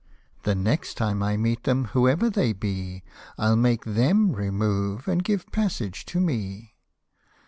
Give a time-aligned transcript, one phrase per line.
[0.43, 3.03] 99 The next time I meet them, whoever they be,
[3.37, 6.73] I'll make them remove to give passage to me.'